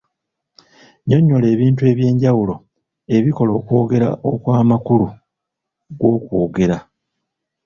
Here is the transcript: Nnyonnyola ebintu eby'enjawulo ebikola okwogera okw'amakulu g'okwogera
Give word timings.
Nnyonnyola 1.01 1.47
ebintu 1.55 1.81
eby'enjawulo 1.91 2.55
ebikola 3.15 3.51
okwogera 3.59 4.09
okw'amakulu 4.31 5.07
g'okwogera 5.99 6.77